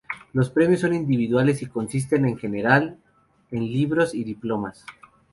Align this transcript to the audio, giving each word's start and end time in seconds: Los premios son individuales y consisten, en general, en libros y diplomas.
Los 0.33 0.49
premios 0.49 0.79
son 0.79 0.95
individuales 0.95 1.61
y 1.61 1.67
consisten, 1.67 2.25
en 2.25 2.35
general, 2.39 2.97
en 3.51 3.71
libros 3.71 4.15
y 4.15 4.23
diplomas. 4.23 4.83